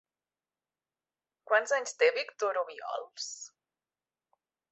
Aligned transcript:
Quants 1.51 1.75
anys 1.81 1.93
té 2.03 2.09
Víctor 2.17 2.59
Obiols? 2.63 3.29